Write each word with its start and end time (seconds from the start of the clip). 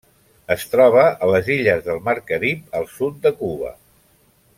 Es 0.53 0.63
troba 0.71 1.03
a 1.25 1.29
les 1.31 1.51
illes 1.57 1.83
del 1.89 2.01
Mar 2.07 2.15
Carib 2.31 2.73
al 2.81 2.89
sud 2.95 3.21
de 3.27 3.33
Cuba. 3.43 3.75